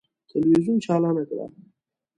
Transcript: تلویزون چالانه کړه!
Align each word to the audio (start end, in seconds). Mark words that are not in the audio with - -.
تلویزون 0.29 0.77
چالانه 0.85 1.23
کړه! 1.29 1.45